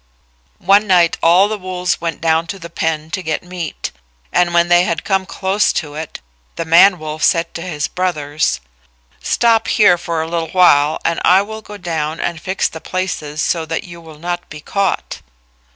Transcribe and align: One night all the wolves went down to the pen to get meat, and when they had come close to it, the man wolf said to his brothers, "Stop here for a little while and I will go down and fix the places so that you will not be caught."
One 0.57 0.87
night 0.87 1.19
all 1.21 1.47
the 1.47 1.59
wolves 1.59 2.01
went 2.01 2.21
down 2.21 2.47
to 2.47 2.57
the 2.57 2.71
pen 2.71 3.11
to 3.11 3.21
get 3.21 3.43
meat, 3.43 3.91
and 4.33 4.51
when 4.51 4.67
they 4.67 4.83
had 4.83 5.03
come 5.03 5.27
close 5.27 5.71
to 5.73 5.93
it, 5.93 6.21
the 6.55 6.65
man 6.65 6.97
wolf 6.97 7.21
said 7.21 7.53
to 7.53 7.61
his 7.61 7.87
brothers, 7.87 8.59
"Stop 9.21 9.67
here 9.67 9.99
for 9.99 10.23
a 10.23 10.27
little 10.27 10.49
while 10.49 10.99
and 11.05 11.21
I 11.23 11.43
will 11.43 11.61
go 11.61 11.77
down 11.77 12.19
and 12.19 12.41
fix 12.41 12.67
the 12.67 12.81
places 12.81 13.43
so 13.43 13.63
that 13.67 13.83
you 13.83 14.01
will 14.01 14.17
not 14.17 14.49
be 14.49 14.59
caught." 14.59 15.21